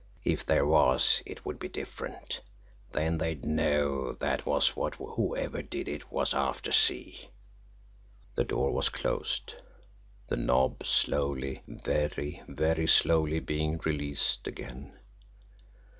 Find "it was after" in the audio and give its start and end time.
5.87-6.71